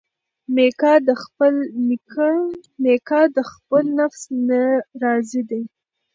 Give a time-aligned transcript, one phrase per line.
[2.83, 4.61] میکا د خپل نفس نه
[5.01, 5.63] راضي دی.